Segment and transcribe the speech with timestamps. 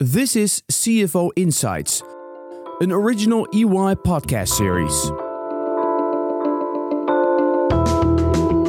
[0.00, 2.04] This is CFO Insights,
[2.80, 4.92] an original EY podcast series.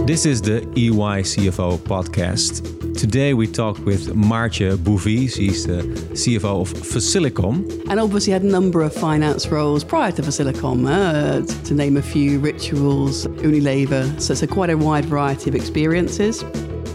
[0.07, 2.97] This is the EY CFO podcast.
[2.97, 5.29] Today we talk with Maartje Bouvy.
[5.29, 7.87] She's the CFO of Facilicom.
[7.91, 12.01] And obviously had a number of finance roles prior to Facilicom, uh, to name a
[12.01, 14.19] few, Rituals, Unilever.
[14.19, 16.43] So it's a quite a wide variety of experiences.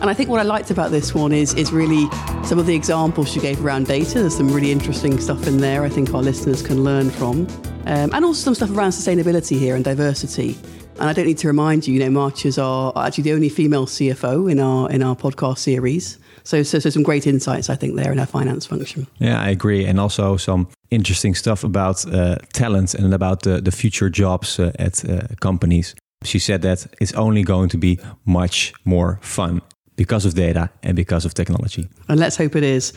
[0.05, 2.11] And I think what I liked about this one is, is really
[2.45, 4.21] some of the examples she gave around data.
[4.21, 7.47] There's some really interesting stuff in there I think our listeners can learn from.
[7.87, 10.59] Um, and also some stuff around sustainability here and diversity.
[11.01, 13.49] And I don't need to remind you, you know, Maartje is our actually the only
[13.49, 16.19] female CFO in our in our podcast series.
[16.43, 19.07] So, so, so some great insights, I think, there in our finance function.
[19.21, 19.87] Yeah, I agree.
[19.87, 24.73] And also some interesting stuff about uh, talent and about the, the future jobs uh,
[24.79, 25.95] at uh, companies.
[26.25, 29.63] She said that it's only going to be much more fun
[29.97, 31.89] because of data and because of technology.
[32.09, 32.93] And let's hope it is.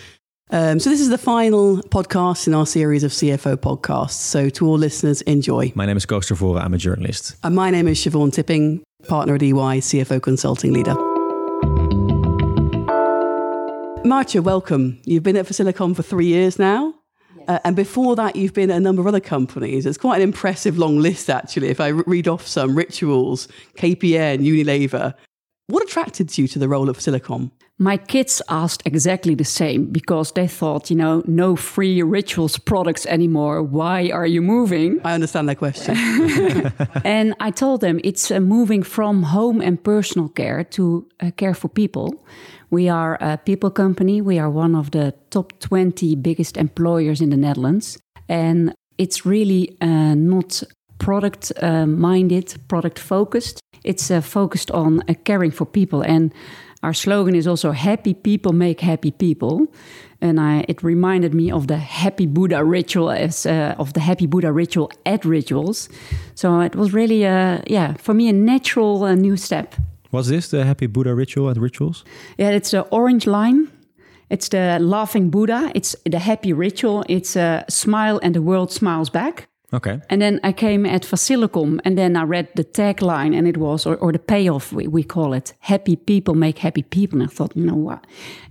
[0.49, 4.11] Um, so, this is the final podcast in our series of CFO podcasts.
[4.11, 5.73] So, to all listeners, enjoy.
[5.75, 6.63] My name is Koos Tervoren.
[6.63, 7.35] I'm a journalist.
[7.43, 10.95] And my name is Siobhan Tipping, partner at EY, CFO consulting leader.
[14.05, 15.01] Maartje, welcome.
[15.03, 16.93] You've been at Facilicom for three years now.
[17.49, 19.85] Uh, and before that, you've been at a number of other companies.
[19.85, 21.67] It's quite an impressive long list, actually.
[21.67, 25.13] If I read off some Rituals, KPN, Unilever.
[25.69, 27.51] What attracted you to the role of Facilicom?
[27.77, 33.05] My kids asked exactly the same because they thought, you know, no free rituals products
[33.05, 33.61] anymore.
[33.61, 35.01] Why are you moving?
[35.03, 35.97] I understand that question.
[37.03, 41.53] and I told them it's uh, moving from home and personal care to uh, care
[41.53, 42.15] for people.
[42.69, 44.21] We are a people company.
[44.21, 47.99] We are one of the top 20 biggest employers in the Netherlands.
[48.29, 50.63] And it's really uh, not
[51.07, 53.61] product uh, minded, product focused.
[53.83, 56.01] It's uh, focused on uh, caring for people.
[56.01, 56.33] And
[56.83, 59.67] our slogan is also happy people make happy people.
[60.19, 64.27] And I, it reminded me of the happy Buddha ritual as uh, of the happy
[64.27, 65.89] Buddha ritual at rituals.
[66.35, 69.75] So it was really, uh, yeah, for me a natural uh, new step.
[70.11, 72.03] Was this the happy Buddha ritual at rituals?
[72.37, 73.69] Yeah, it's the orange line.
[74.29, 75.71] It's the laughing Buddha.
[75.73, 77.05] It's the happy ritual.
[77.07, 79.47] It's a smile and the world smiles back.
[79.73, 79.99] Okay.
[80.09, 83.85] And then I came at Facilicom and then I read the tagline and it was,
[83.85, 87.19] or, or the payoff, we, we call it, happy people make happy people.
[87.19, 88.05] And I thought, you know what?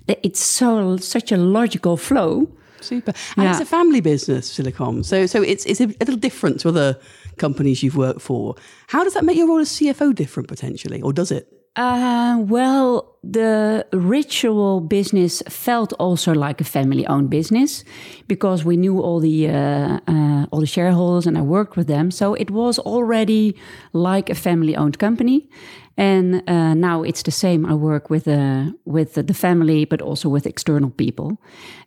[0.09, 2.49] It's so such a logical flow.
[2.83, 3.15] Super.
[3.37, 3.53] And yeah.
[3.53, 5.05] it's a family business, Facilicom.
[5.05, 6.99] So, so it's, it's a little different to other
[7.39, 8.55] companies you've worked for.
[8.89, 11.56] How does that make your role as CFO different potentially, or does it?
[11.77, 17.85] Uh, well, the ritual business felt also like a family-owned business
[18.29, 22.11] because we knew all the uh, uh, all the shareholders and I worked with them,
[22.11, 23.55] so it was already
[23.93, 25.51] like a family-owned company.
[25.99, 27.67] And uh, now it's the same.
[27.67, 31.37] I work with uh, with the family, but also with external people.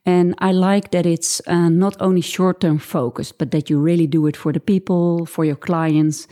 [0.05, 4.27] And I like that it's uh, not only short-term focused, but that you really do
[4.27, 6.27] it for the people, for your clients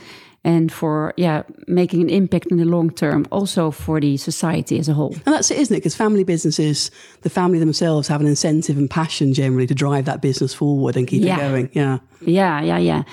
[0.47, 4.88] and for yeah making an impact in the long term also for the society as
[4.88, 5.13] a whole.
[5.25, 5.80] And that's it isn't it?
[5.80, 6.90] Because family businesses
[7.22, 11.06] the family themselves have an incentive and passion generally to drive that business forward and
[11.08, 11.35] keep yeah.
[11.35, 12.00] it going yeah.
[12.22, 13.03] Yeah yeah yeah.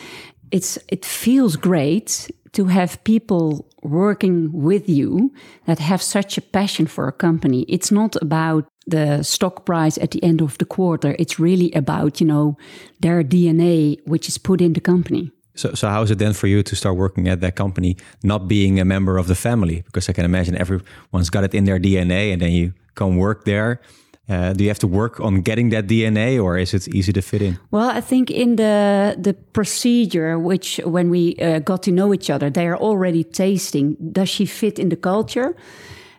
[0.52, 5.32] It's it feels great to have people working with you
[5.66, 7.62] that have such a passion for a company.
[7.68, 11.16] It's not about the stock price at the end of the quarter.
[11.18, 12.56] It's really about you know
[13.00, 16.46] their dna which is put in the company so, so how is it then for
[16.46, 19.82] you to start working at that company, not being a member of the family?
[19.86, 23.44] Because I can imagine everyone's got it in their DNA, and then you come work
[23.44, 23.80] there.
[24.26, 27.20] Uh, do you have to work on getting that DNA, or is it easy to
[27.20, 27.58] fit in?
[27.70, 32.30] Well, I think in the the procedure, which when we uh, got to know each
[32.30, 33.96] other, they are already tasting.
[34.12, 35.54] Does she fit in the culture?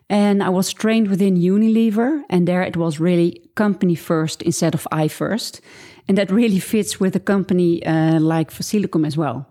[0.08, 4.86] And I was trained within Unilever, and there it was really company first instead of
[4.92, 5.60] I first.
[6.08, 9.46] And that really fits with a company uh, like Facilicom as well.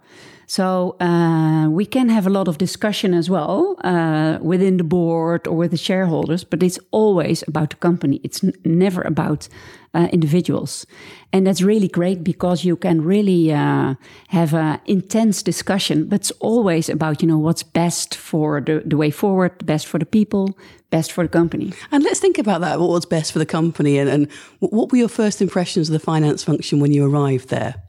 [0.47, 5.47] So uh, we can have a lot of discussion as well uh, within the board
[5.47, 8.19] or with the shareholders, but it's always about the company.
[8.23, 9.47] It's never about
[9.93, 10.85] uh, individuals,
[11.31, 13.95] and that's really great because you can really uh,
[14.27, 16.07] have an intense discussion.
[16.07, 19.97] But it's always about you know what's best for the, the way forward, best for
[19.97, 20.57] the people,
[20.89, 21.73] best for the company.
[21.91, 22.79] And let's think about that.
[22.79, 25.99] What was best for the company, and, and what were your first impressions of the
[25.99, 27.84] finance function when you arrived there?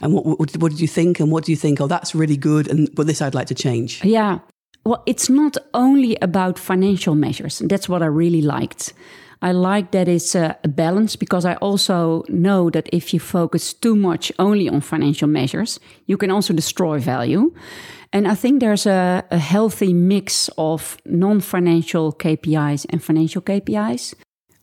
[0.00, 1.20] And what, what, what did you think?
[1.20, 1.80] And what do you think?
[1.80, 2.68] Oh, that's really good.
[2.68, 4.04] And but this I'd like to change.
[4.04, 4.38] Yeah.
[4.84, 7.60] Well, it's not only about financial measures.
[7.60, 8.92] That's what I really liked.
[9.44, 13.94] I like that it's a, balance because I also know that if you focus too
[13.94, 17.52] much only on financial measures, you can also destroy value.
[18.12, 24.14] And I think there's a, a healthy mix of non financial KPIs and financial KPIs.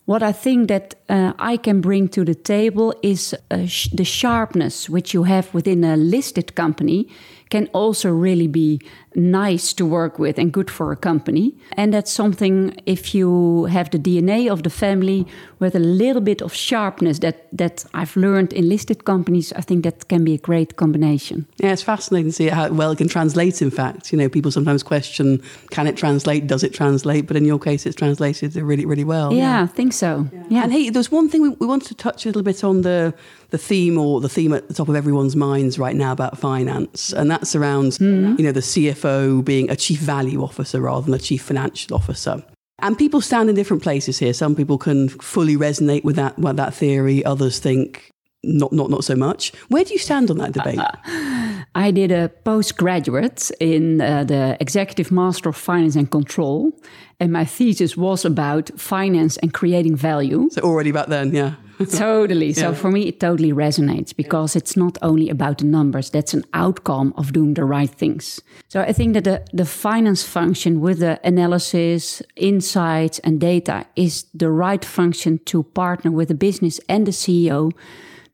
[0.04, 4.04] What I think that uh, I can bring to the table is uh, sh- the
[4.04, 7.08] sharpness which you have within a listed company
[7.50, 8.80] can also really be
[9.14, 11.54] nice to work with and good for a company.
[11.72, 15.26] And that's something if you have the DNA of the family
[15.58, 19.84] with a little bit of sharpness that that I've learned in listed companies, I think
[19.84, 21.46] that can be a great combination.
[21.58, 23.62] Yeah, it's fascinating to see how well it can translate.
[23.62, 26.46] In fact, you know, people sometimes question, can it translate?
[26.46, 27.26] Does it translate?
[27.26, 29.32] But in your case, it's translated really, really well.
[29.32, 29.62] Yeah, yeah.
[29.62, 30.28] I think so.
[30.32, 30.44] Yeah.
[30.48, 30.62] yeah.
[30.64, 33.14] And hey, there's one thing we, we wanted to touch a little bit on the
[33.50, 37.12] the theme or the theme at the top of everyone's minds right now about finance,
[37.12, 38.36] and that's around mm.
[38.38, 39.01] you know the CFO
[39.44, 42.42] being a chief value officer rather than a chief financial officer.
[42.78, 44.32] And people stand in different places here.
[44.32, 47.24] Some people can fully resonate with that with that theory.
[47.24, 48.11] Others think
[48.42, 49.52] not not not so much.
[49.68, 50.80] Where do you stand on that debate?
[51.74, 56.72] I did a postgraduate in uh, the Executive Master of Finance and Control,
[57.20, 60.48] and my thesis was about finance and creating value.
[60.50, 61.54] So already back then, yeah.
[61.90, 62.48] totally.
[62.48, 62.54] Yeah.
[62.54, 66.44] So for me, it totally resonates because it's not only about the numbers, that's an
[66.52, 68.40] outcome of doing the right things.
[68.68, 74.26] So I think that the, the finance function with the analysis, insights, and data is
[74.34, 77.72] the right function to partner with the business and the CEO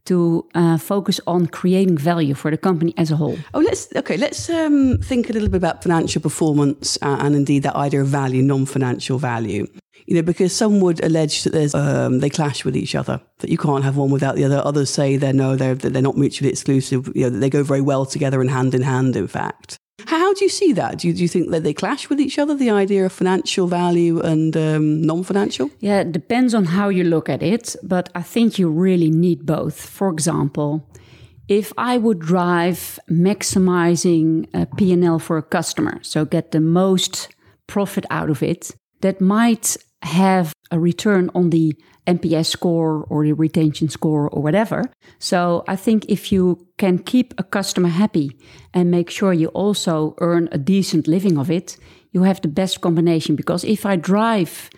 [0.09, 3.39] to uh, focus on creating value for the company as a whole.
[3.55, 4.17] Oh, let's okay.
[4.17, 8.09] Let's um, think a little bit about financial performance uh, and indeed that idea of
[8.09, 9.67] value, non-financial value.
[10.07, 13.51] You know, because some would allege that there's um, they clash with each other, that
[13.51, 14.63] you can't have one without the other.
[14.65, 17.13] Others say they're no, they're they're not mutually exclusive.
[17.15, 19.17] You know, that they go very well together and hand in hand.
[19.17, 20.99] In fact, how do you see that?
[20.99, 23.67] Do you, do you think that they clash with each other, the idea of financial
[23.67, 25.71] value and um, non financial?
[25.81, 29.45] Yeah, it depends on how you look at it, but I think you really need
[29.45, 29.81] both.
[29.81, 30.89] For example,
[31.49, 37.29] if I would drive maximizing a P&L for a customer, so get the most
[37.67, 41.75] profit out of it, that might have a return on the
[42.07, 44.85] NPS score or the retention score or whatever.
[45.19, 48.37] So I think if you can keep a customer happy
[48.73, 51.77] and make sure you also earn a decent living of it,
[52.13, 53.37] you have the best combination.
[53.37, 54.71] Because if I drive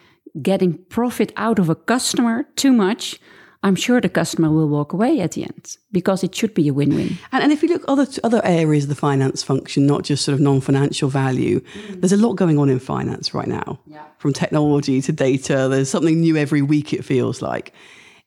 [0.42, 3.20] getting profit out of a customer too much,
[3.62, 6.72] I'm sure the customer will walk away at the end because it should be a
[6.72, 7.18] win-win.
[7.30, 10.34] And, and if you look other other areas of the finance function, not just sort
[10.34, 12.00] of non-financial value, mm.
[12.00, 13.78] there's a lot going on in finance right now.
[13.86, 14.04] Yeah.
[14.18, 16.92] From technology to data, there's something new every week.
[16.92, 17.72] It feels like.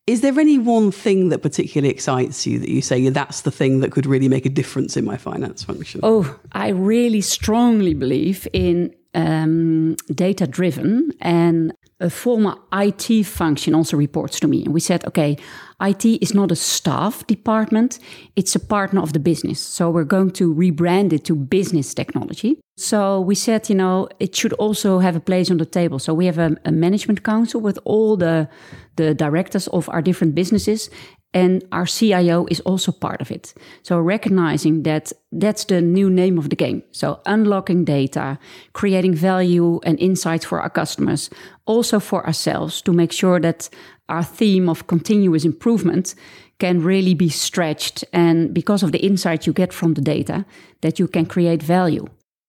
[0.06, 3.52] Is there any one thing that particularly excites you that you say yeah, that's the
[3.52, 6.02] thing that could really make a difference in my finance function?
[6.04, 13.96] Oh, I really strongly believe in um, data driven and a former IT function also
[13.96, 14.64] reports to me.
[14.66, 15.38] And we said, okay,
[15.82, 17.98] IT is not a staff department,
[18.36, 19.60] it's a partner of the business.
[19.60, 22.60] So we're going to rebrand it to business technology.
[22.76, 25.98] So we said, you know, it should also have a place on the table.
[25.98, 28.50] So we have a, a management council with all the,
[28.98, 30.90] the directors of our different businesses.
[31.34, 33.54] And our CIO is also part of it.
[33.82, 36.84] So recognizing that that's the new name of the game.
[36.92, 38.38] So unlocking data,
[38.74, 41.30] creating value and insights for our customers,
[41.66, 43.70] also for ourselves to make sure that
[44.10, 46.14] our theme of continuous improvement
[46.60, 48.06] can really be stretched.
[48.14, 50.46] And because of the insight you get from the data,
[50.82, 52.06] that you can create value.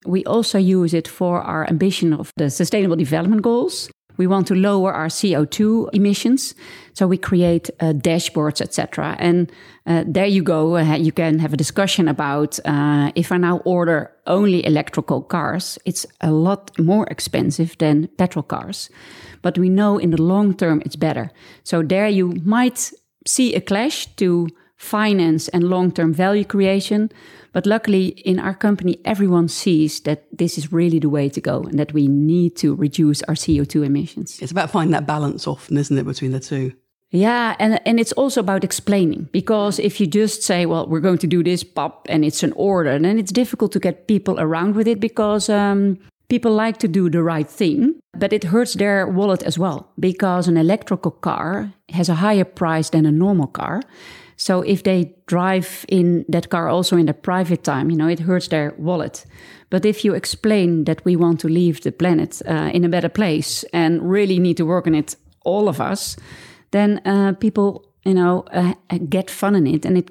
[0.07, 3.89] We also use it for our ambition of the sustainable development goals.
[4.16, 6.55] We want to lower our CO2 emissions,
[6.93, 9.16] so we create uh, dashboards, etc.
[9.19, 9.50] And
[9.87, 10.76] uh, there you go.
[10.76, 15.78] Uh, you can have a discussion about uh, if I now order only electrical cars,
[15.85, 18.90] it's a lot more expensive than petrol cars.
[19.42, 21.30] But we know in the long term it's better.
[21.64, 22.92] So there you might
[23.26, 27.11] see a clash to finance and long term value creation.
[27.52, 31.62] But luckily, in our company, everyone sees that this is really the way to go
[31.62, 34.40] and that we need to reduce our CO2 emissions.
[34.43, 36.73] It's about finding that balance often, isn't it, between the two?
[37.14, 41.19] Yeah, and, and it's also about explaining because if you just say, well, we're going
[41.19, 44.75] to do this, pop, and it's an order, then it's difficult to get people around
[44.75, 45.97] with it because um,
[46.28, 50.49] people like to do the right thing, but it hurts their wallet as well because
[50.49, 53.81] an electrical car has a higher price than a normal car.
[54.37, 58.21] So if they drive in that car also in their private time, you know, it
[58.21, 59.26] hurts their wallet.
[59.71, 63.09] But if you explain that we want to leave the planet uh, in a better
[63.09, 66.17] place and really need to work on it, all of us,
[66.71, 68.75] then uh, people, you know, uh,
[69.09, 70.11] get fun in it, and it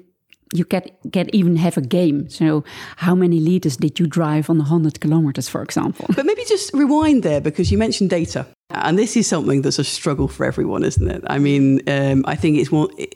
[0.54, 2.28] you get get even have a game.
[2.28, 2.64] So,
[2.96, 6.06] how many liters did you drive on 100 kilometers, for example?
[6.14, 8.46] But maybe just rewind there because you mentioned data.
[8.82, 11.22] And this is something that's a struggle for everyone, isn't it?
[11.26, 12.70] I mean, um, I think it's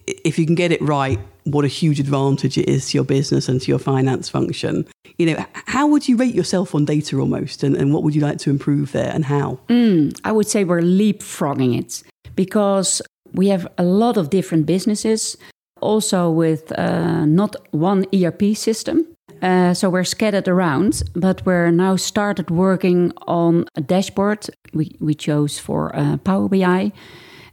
[0.07, 3.49] if you can get it right, what a huge advantage it is to your business
[3.49, 4.87] and to your finance function.
[5.19, 7.63] You know, how would you rate yourself on data almost?
[7.63, 9.59] And, and what would you like to improve there and how?
[9.69, 12.03] Mm, I would say we're leapfrogging it
[12.35, 15.37] because we have a lot of different businesses,
[15.81, 19.07] also with uh, not one ERP system.
[19.41, 25.15] Uh, so we're scattered around, but we're now started working on a dashboard we, we
[25.15, 26.93] chose for uh, Power BI,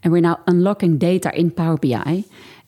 [0.03, 2.23] and we're now unlocking data in Power BI.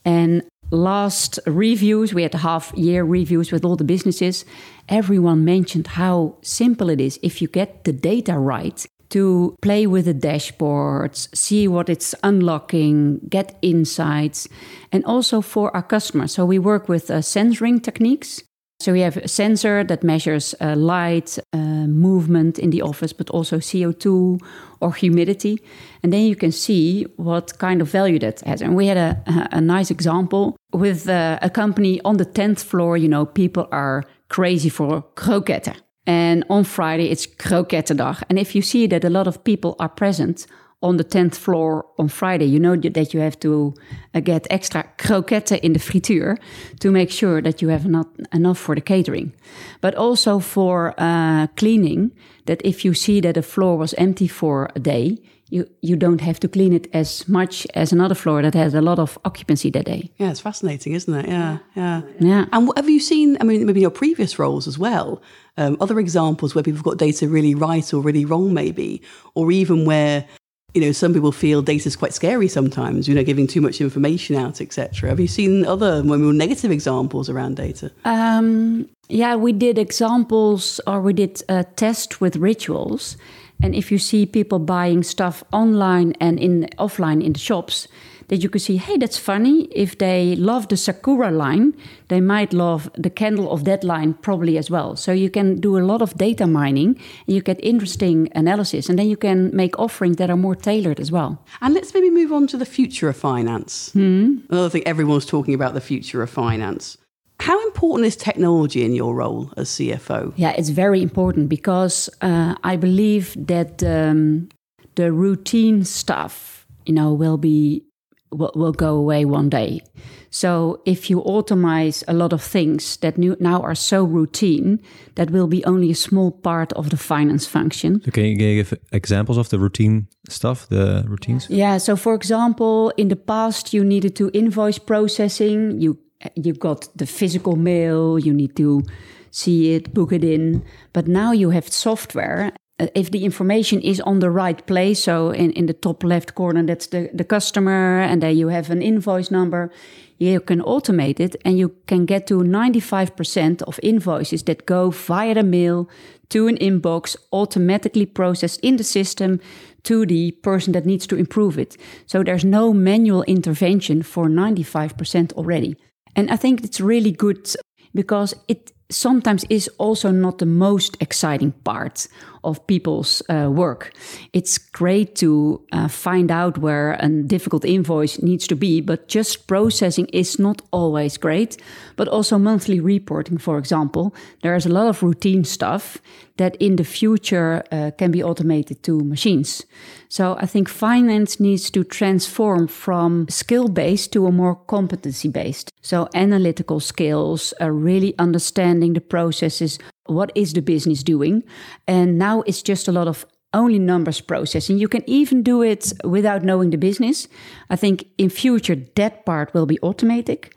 [0.05, 4.45] And last reviews, we had half year reviews with all the businesses.
[4.89, 10.05] Everyone mentioned how simple it is if you get the data right to play with
[10.05, 14.49] the dashboards, see what it's unlocking, get insights,
[14.91, 16.33] and also for our customers.
[16.33, 18.43] So we work with uh, sensoring techniques.
[18.79, 21.57] So we have a sensor that measures uh, light, uh,
[21.87, 24.39] movement in the office, but also CO2
[24.81, 25.59] or humidity.
[26.03, 28.61] And then you can see what kind of value that has.
[28.61, 32.97] And we had a, a nice example with uh, a company on the 10th floor.
[32.97, 35.69] You know, people are crazy for croquettes.
[36.05, 38.23] And on Friday, it's Krokettendag.
[38.29, 40.47] And if you see that a lot of people are present
[40.81, 43.73] on the 10th floor on Friday, you know that you have to
[44.13, 46.37] uh, get extra croquetten in the frituur
[46.79, 49.33] to make sure that you have not enough for the catering.
[49.81, 52.11] But also for uh, cleaning,
[52.45, 55.17] that if you see that a floor was empty for a day,
[55.49, 58.81] you you don't have to clean it as much as another floor that has a
[58.81, 60.11] lot of occupancy that day.
[60.17, 61.27] Yeah, it's fascinating, isn't it?
[61.27, 62.45] Yeah, yeah, yeah.
[62.51, 63.37] And have you seen?
[63.39, 65.21] I mean, maybe your previous roles as well.
[65.55, 69.01] Um, other examples where people have got data really right or really wrong, maybe,
[69.33, 70.25] or even where
[70.73, 73.07] you know some people feel data is quite scary sometimes.
[73.07, 75.09] You know, giving too much information out, etc.
[75.09, 77.91] Have you seen other more negative examples around data?
[78.05, 83.17] Um, yeah, we did examples, or we did a test with rituals
[83.61, 87.87] and if you see people buying stuff online and in offline in the shops,
[88.27, 89.65] that you can see, hey, that's funny.
[89.71, 91.73] If they love the Sakura line,
[92.09, 94.95] they might love the candle of that line probably as well.
[94.95, 98.89] So you can do a lot of data mining and you get interesting analysis.
[98.89, 101.43] And then you can make offerings that are more tailored as well.
[101.61, 103.91] And let's maybe move on to the future of finance.
[103.93, 104.39] Hmm?
[104.49, 106.97] Another thing, everyone's talking about the future of finance.
[107.39, 110.33] How important is technology in your role as CFO?
[110.35, 114.49] Yeah, it's very important because uh, I believe that um,
[114.95, 117.83] the routine stuff, you know, will be
[118.31, 119.81] will, will go away one day.
[120.29, 124.79] So if you automate a lot of things that new, now are so routine,
[125.15, 128.01] that will be only a small part of the finance function.
[128.03, 131.47] So can you give examples of the routine stuff, the routines?
[131.49, 131.77] Yeah.
[131.77, 135.79] So for example, in the past, you needed to invoice processing.
[135.81, 135.97] You
[136.35, 138.83] you got the physical mail, you need to
[139.31, 140.63] see it, book it in.
[140.91, 142.51] But now you have software.
[142.79, 146.35] Uh, if the information is on the right place, so in, in the top left
[146.35, 149.71] corner, that's the, the customer, and then you have an invoice number,
[150.19, 155.35] you can automate it and you can get to 95% of invoices that go via
[155.35, 155.87] the mail
[156.29, 159.39] to an inbox, automatically processed in the system
[159.83, 161.77] to the person that needs to improve it.
[162.05, 165.77] So there's no manual intervention for 95% already.
[166.15, 167.49] And I think it's really good
[167.93, 172.07] because it sometimes is also not the most exciting part
[172.43, 173.91] of people's uh, work.
[174.33, 179.47] It's great to uh, find out where a difficult invoice needs to be, but just
[179.47, 181.57] processing is not always great.
[181.95, 185.97] But also monthly reporting, for example, there's a lot of routine stuff
[186.37, 189.65] that in the future uh, can be automated to machines.
[190.09, 195.71] So I think finance needs to transform from skill based to a more competency based.
[195.81, 201.43] So analytical skills, uh, really understanding the processes what is the business doing?
[201.87, 204.77] And now it's just a lot of only numbers processing.
[204.77, 207.27] You can even do it without knowing the business.
[207.69, 210.55] I think in future that part will be automatic.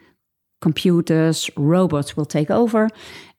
[0.61, 2.89] Computers, robots will take over.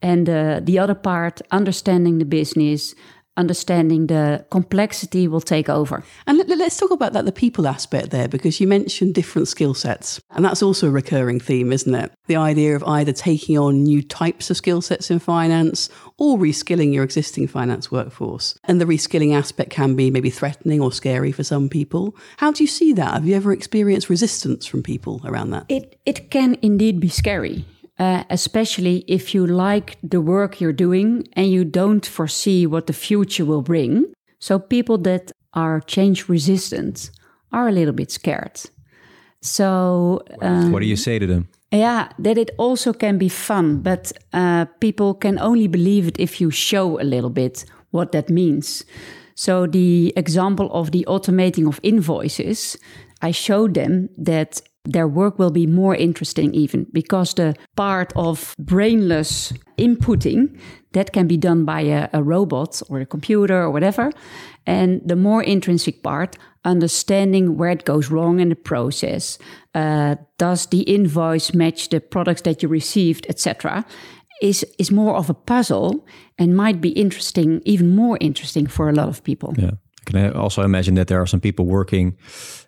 [0.01, 2.95] And uh, the other part, understanding the business,
[3.38, 6.03] understanding the complexity will take over.
[6.27, 9.73] And let, us talk about that, the people aspect there, because you mentioned different skill
[9.73, 10.19] sets.
[10.31, 12.11] And that's also a recurring theme, isn't it?
[12.27, 16.93] The idea of either taking on new types of skill sets in finance or reskilling
[16.93, 18.57] your existing finance workforce.
[18.65, 22.15] And the reskilling aspect can be maybe threatening or scary for some people.
[22.38, 23.13] How do you see that?
[23.13, 25.65] Have you ever experienced resistance from people around that?
[25.69, 27.65] It, it can indeed be scary
[28.01, 32.93] uh, especially if you like the work you're doing and you don't foresee what the
[32.93, 34.12] future will bring.
[34.39, 37.12] So, people that are change resistant
[37.51, 38.60] are a little bit scared.
[39.41, 41.48] So, um, what do you say to them?
[41.72, 46.41] Yeah, that it also can be fun, but uh, people can only believe it if
[46.41, 48.84] you show a little bit what that means.
[49.36, 52.77] So, the example of the automating of invoices,
[53.22, 58.55] I showed them that their work will be more interesting even because the part of
[58.57, 60.59] brainless inputting
[60.93, 64.11] that can be done by a, a, robot or a computer or whatever
[64.65, 66.35] and the more intrinsic part
[66.65, 69.38] understanding where it goes wrong in the process
[69.75, 73.85] uh, does the invoice match the products that you received etc
[74.41, 76.05] is is more of a puzzle
[76.39, 79.53] and might be interesting even more interesting for a lot of people.
[79.57, 79.71] Yeah
[80.11, 82.17] can I also imagine that there are some people working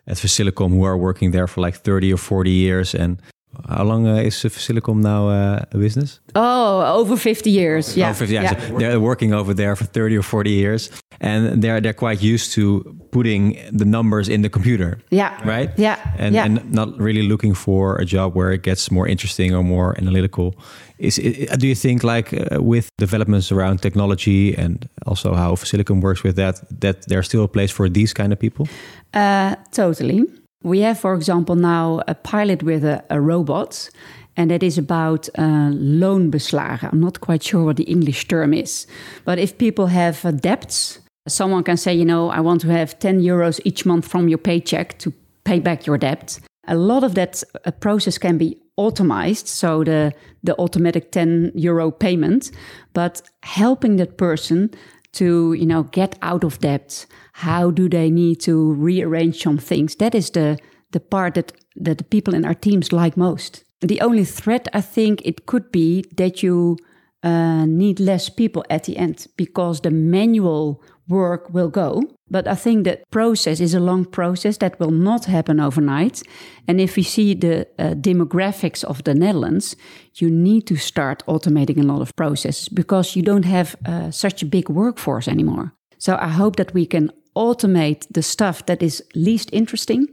[0.06, 3.20] at Facilicom who are working there for like 30 or 40 years and
[3.68, 6.20] how long uh, is Facilicom now uh, a business?
[6.34, 7.96] Oh, over 50 years.
[7.96, 8.10] Yeah.
[8.10, 8.44] Over 50 years.
[8.44, 8.68] Yeah.
[8.68, 12.52] So they're working over there for 30 or 40 years and they're they're quite used
[12.52, 14.98] to putting the numbers in the computer.
[15.10, 15.32] Yeah.
[15.44, 15.70] Right?
[15.76, 15.98] Yeah.
[16.18, 16.44] And yeah.
[16.44, 20.54] and not really looking for a job where it gets more interesting or more analytical.
[20.98, 26.00] Is it, do you think like uh, with developments around technology and also how Facilicom
[26.00, 28.68] works with that that there's still a place for these kind of people?
[29.12, 30.24] Uh, totally.
[30.64, 33.90] We have, for example, now a pilot with a, a robot,
[34.34, 36.90] and that is about uh, loonbeslagen.
[36.90, 38.86] I'm not quite sure what the English term is,
[39.26, 42.98] but if people have uh, debts, someone can say, you know, I want to have
[42.98, 45.12] 10 euros each month from your paycheck to
[45.44, 46.40] pay back your debt.
[46.66, 51.90] A lot of that uh, process can be automized, so the the automatic 10 euro
[51.90, 52.50] payment,
[52.94, 54.70] but helping that person
[55.14, 57.06] to you know get out of debt.
[57.32, 59.96] How do they need to rearrange some things?
[59.96, 60.58] That is the
[60.92, 63.64] the part that that the people in our teams like most.
[63.80, 66.78] The only threat i think it could be that you
[67.24, 72.02] uh, need less people at the end because the manual work will go.
[72.30, 76.22] But I think that process is a long process that will not happen overnight.
[76.66, 79.76] And if we see the uh, demographics of the Netherlands,
[80.14, 84.42] you need to start automating a lot of processes because you don't have uh, such
[84.42, 85.72] a big workforce anymore.
[85.98, 90.08] So I hope that we can automate the stuff that is least interesting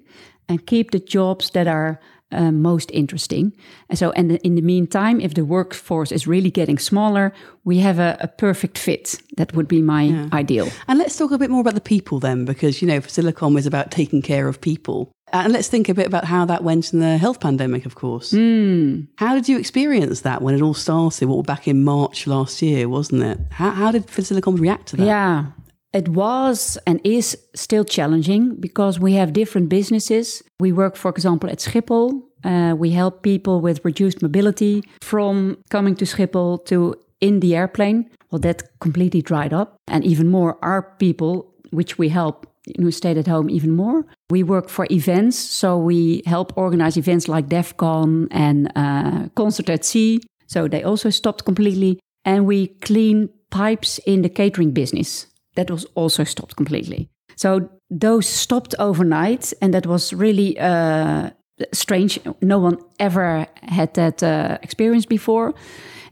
[0.50, 2.00] and keep the jobs that are
[2.32, 3.54] uh, most interesting.
[3.90, 7.34] And so, and in the meantime, if the workforce is really getting smaller,
[7.64, 9.22] we have a, a perfect fit.
[9.38, 10.30] That would be my yeah.
[10.34, 10.70] ideal.
[10.88, 13.66] And let's talk a bit more about the people then, because you know, Facilicom is
[13.66, 15.12] about taking care of people.
[15.34, 18.34] And let's think a bit about how that went in the health pandemic, of course.
[18.34, 19.08] Mm.
[19.18, 21.30] How did you experience that when it all started?
[21.30, 23.40] What back in March last year, wasn't it?
[23.52, 25.06] How, how did Facilicom react to that?
[25.06, 25.46] Yeah,
[25.94, 30.42] it was and is still challenging because we have different businesses.
[30.60, 32.22] We work, for example, at Schiphol.
[32.44, 38.10] Uh, we help people with reduced mobility from coming to Schiphol to in the airplane.
[38.32, 39.76] Well, that completely dried up.
[39.88, 44.06] And even more, our people, which we help, who stayed at home even more.
[44.30, 49.84] We work for events, so we help organize events like Defqon and uh, Concert at
[49.84, 50.22] Sea.
[50.48, 52.00] So they also stopped completely.
[52.24, 57.10] And we clean pipes in the catering business that was also stopped completely.
[57.36, 61.32] So those stopped overnight, and that was really uh,
[61.74, 62.20] strange.
[62.42, 65.54] No one ever had that uh, experience before.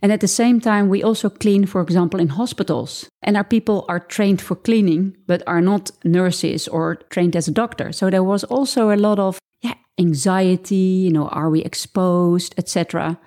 [0.01, 3.09] And at the same time, we also clean, for example, in hospitals.
[3.21, 7.51] And our people are trained for cleaning, but are not nurses or trained as a
[7.51, 7.91] doctor.
[7.91, 13.19] So there was also a lot of yeah, anxiety, you know, are we exposed, etc.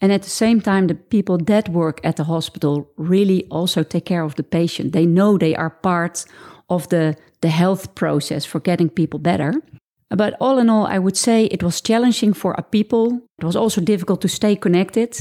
[0.00, 4.04] And at the same time, the people that work at the hospital really also take
[4.04, 4.92] care of the patient.
[4.92, 6.24] They know they are part
[6.68, 9.54] of the, the health process for getting people better.
[10.10, 13.20] But all in all, I would say it was challenging for our people.
[13.38, 15.18] It was also difficult to stay connected.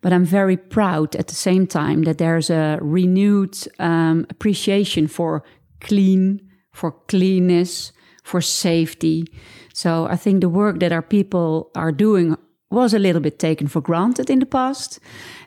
[0.00, 5.42] But I'm very proud at the same time that there's a renewed um, appreciation for
[5.80, 6.40] clean,
[6.72, 7.92] for cleanness,
[8.22, 9.24] for safety.
[9.72, 12.36] So I think the work that our people are doing
[12.70, 15.00] was a little bit taken for granted in the past.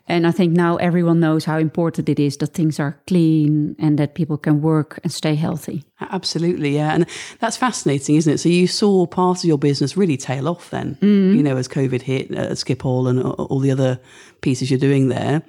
[0.08, 3.98] And I think now everyone knows how important it is that things are clean and
[4.00, 5.84] that people can work and stay healthy.
[6.00, 6.94] Absolutely, yeah.
[6.94, 7.06] And
[7.40, 8.38] that's fascinating, isn't it?
[8.40, 11.36] So you saw part of your business really tail off then, mm.
[11.36, 14.00] you know, as COVID hit, uh, Schiphol and all the other
[14.42, 15.44] pieces you're doing there.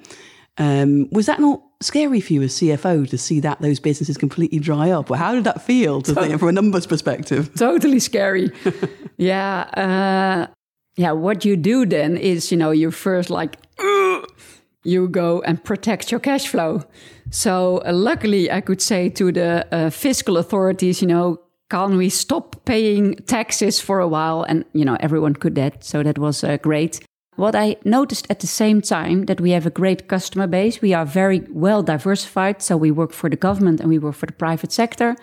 [0.57, 4.59] Um, was that not scary for you as CFO to see that those businesses completely
[4.59, 5.09] dry up?
[5.09, 7.53] Well, how did that feel to think from a numbers perspective?
[7.57, 8.51] Totally scary.
[9.17, 10.47] yeah.
[10.47, 10.53] Uh,
[10.95, 13.57] yeah, what you do then is, you know, you first like,
[14.83, 16.83] you go and protect your cash flow.
[17.31, 22.09] So uh, luckily, I could say to the uh, fiscal authorities, you know, can we
[22.09, 24.43] stop paying taxes for a while?
[24.43, 25.83] And, you know, everyone could that.
[25.83, 26.99] So that was uh, great.
[27.35, 30.81] What I noticed at the same time that we have a great customer base.
[30.81, 32.61] We are very well diversified.
[32.61, 35.15] So we work for the government and we work for the private sector.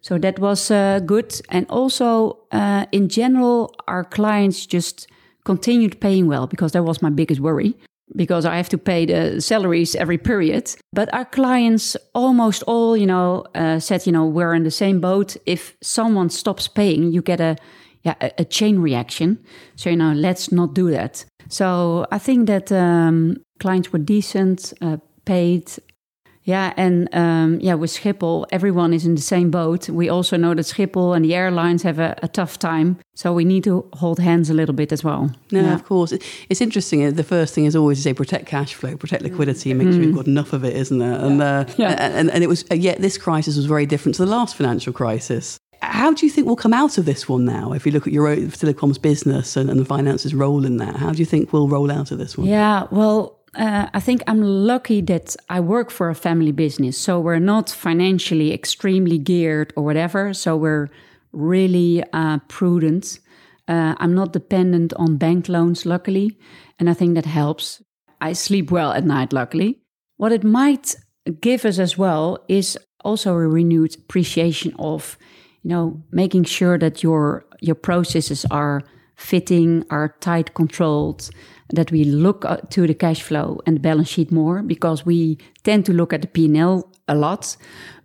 [0.00, 1.40] So that was uh, good.
[1.50, 5.06] And also, uh, in general, our clients just
[5.44, 7.74] continued paying well because that was my biggest worry
[8.16, 10.74] because I have to pay the salaries every period.
[10.92, 15.00] But our clients almost all, you know, uh, said, you know, we're in the same
[15.00, 15.36] boat.
[15.46, 17.56] If someone stops paying, you get a
[18.02, 19.38] yeah a, chain reaction.
[19.76, 21.24] So you know, let's not do that.
[21.48, 25.70] So I think that um, clients were decent, uh, paid,
[26.44, 29.88] yeah, and um, yeah, with Schiphol, everyone is in the same boat.
[29.88, 33.44] We also know that Schiphol and the airlines have a, a tough time, so we
[33.44, 35.30] need to hold hands a little bit as well.
[35.52, 35.74] No, yeah.
[35.74, 36.12] of course.
[36.48, 37.04] It's interesting.
[37.04, 39.88] Uh, the first thing is always to say protect cash flow, protect liquidity, and make
[39.88, 39.92] mm.
[39.92, 41.12] sure you've got enough of it, isn't there?
[41.12, 41.26] Yeah.
[41.26, 42.18] And, uh, yeah.
[42.18, 44.94] and and it was uh, yet this crisis was very different to the last financial
[44.94, 45.58] crisis.
[45.82, 47.72] How do you think we'll come out of this one now?
[47.72, 51.10] If you look at your Silicom's business and, and the finances role in that, how
[51.12, 52.46] do you think we'll roll out of this one?
[52.46, 56.96] Yeah, well, uh, I think I'm lucky that I work for a family business.
[56.96, 60.32] So we're not financially extremely geared or whatever.
[60.34, 60.88] So we're
[61.32, 63.18] really uh, prudent.
[63.66, 66.38] Uh, I'm not dependent on bank loans, luckily.
[66.78, 67.82] And I think that helps.
[68.20, 69.80] I sleep well at night, luckily.
[70.16, 70.94] What it might
[71.40, 75.16] give us as well is also a renewed appreciation of,
[75.62, 78.82] you know, making sure that your your processes are
[79.20, 81.30] fitting, are tight controlled,
[81.72, 85.86] that we look to the cash flow and the balance sheet more because we tend
[85.86, 87.56] to look at the P&L a lot,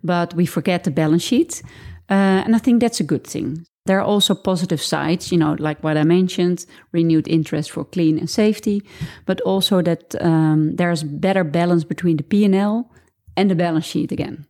[0.04, 1.62] but we forget the balance sheet.
[2.08, 3.66] Uh, and I think that's a good thing.
[3.86, 8.18] There are also positive sides, you know, like what I mentioned, renewed interest for clean
[8.18, 8.82] and safety,
[9.26, 12.90] but also that um, there's better balance between the P&L
[13.36, 14.44] and the balance sheet again.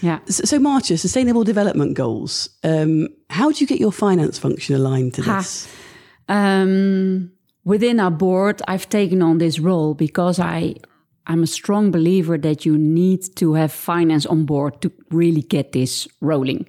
[0.00, 0.20] Yeah.
[0.26, 2.48] So, so Maartje, sustainable development goals.
[2.64, 5.68] Um, how do you get your finance function aligned to this?
[6.28, 7.32] Um,
[7.64, 10.76] within our board, I've taken on this role because I
[11.28, 15.72] I'm a strong believer that you need to have finance on board to really get
[15.72, 16.66] this rolling.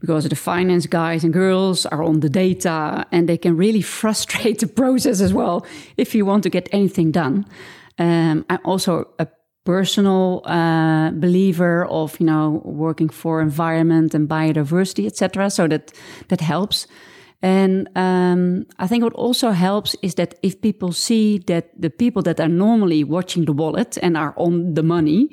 [0.00, 4.60] Because the finance guys and girls are on the data and they can really frustrate
[4.60, 5.66] the process as well
[5.96, 7.46] if you want to get anything done.
[7.98, 9.26] Um, I'm also a
[9.64, 15.50] personal uh, believer of you know working for environment and biodiversity, etc.
[15.50, 15.92] So that
[16.28, 16.86] that helps.
[17.42, 22.22] And um, I think what also helps is that if people see that the people
[22.22, 25.28] that are normally watching the wallet and are on the money,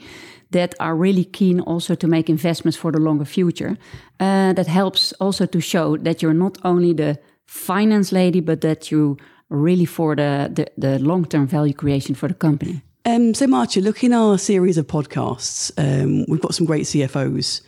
[0.51, 3.77] that are really keen also to make investments for the longer future,
[4.19, 8.91] uh, that helps also to show that you're not only the finance lady, but that
[8.91, 9.17] you
[9.49, 12.81] really for the, the, the long term value creation for the company.
[13.05, 17.61] Um, so, Maartje, look in our series of podcasts, um, we've got some great CFOs.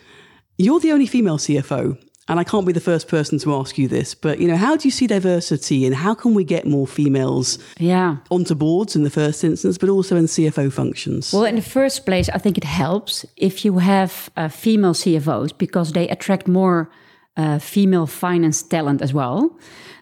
[0.58, 3.88] You're the only female CFO and I can't be the first person to ask you
[3.88, 6.88] this, but you know, how do you see diversity and how can we get more
[6.88, 8.18] females yeah.
[8.32, 11.32] onto boards in the first instance, but also in CFO functions?
[11.32, 15.56] Well, in the first place, I think it helps if you have uh, female CFOs
[15.56, 16.90] because they attract more
[17.38, 19.58] uh, female finance talent as well.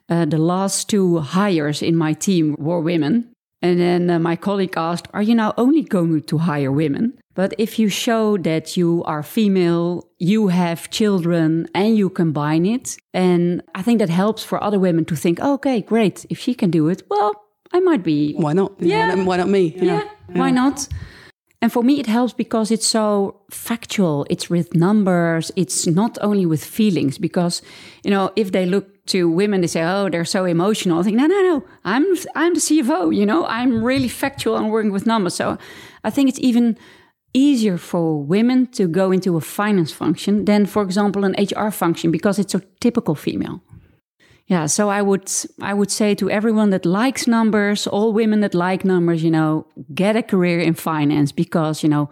[0.10, 3.30] Uh, the last two hires in my team were women.
[3.62, 7.18] And then uh, my colleague asked, Are you now only going to hire women?
[7.36, 12.98] But if you show that you are female, you have children, and you combine it,
[13.14, 16.54] and I think that helps for other women to think, oh, okay, great, if she
[16.54, 17.34] can do it, well,
[17.72, 18.34] I might be.
[18.34, 18.74] Why not?
[18.80, 19.10] Yeah.
[19.10, 19.74] Why not, why not me?
[19.76, 19.84] Yeah.
[19.84, 20.04] yeah.
[20.28, 20.88] Why not?
[21.64, 24.28] And for me, it helps because it's so factual.
[24.30, 25.50] It's with numbers.
[25.56, 27.18] It's not only with feelings.
[27.18, 27.62] Because,
[28.04, 31.00] you know, if they look to women, they say, oh, they're so emotional.
[31.00, 31.64] I think, no, no, no.
[31.86, 32.04] I'm,
[32.36, 35.36] I'm the CFO, you know, I'm really factual and working with numbers.
[35.36, 35.58] So
[36.04, 36.78] I think it's even
[37.34, 42.12] easier for women to go into a finance function than, for example, an HR function
[42.12, 43.62] because it's so typical female.
[44.48, 48.54] Yeah, so I would I would say to everyone that likes numbers, all women that
[48.54, 52.10] like numbers, you know, get a career in finance because, you know,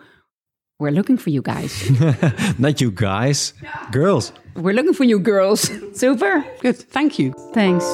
[0.79, 1.89] we're looking for you guys.
[2.57, 3.53] Not you guys,
[3.91, 4.31] girls.
[4.55, 5.69] We're looking for you girls.
[5.93, 6.45] Super.
[6.61, 6.77] Good.
[6.77, 7.33] Thank you.
[7.53, 7.85] Thanks.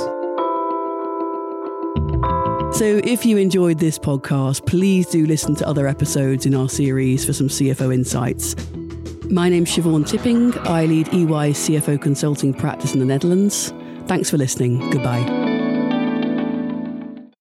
[2.78, 7.26] So, if you enjoyed this podcast, please do listen to other episodes in our series
[7.26, 8.56] for some CFO insights.
[9.32, 10.56] My name's Siobhan Tipping.
[10.60, 13.74] I lead EY's CFO consulting practice in the Netherlands.
[14.06, 14.92] Thanks for listening.
[14.92, 15.57] Goodbye.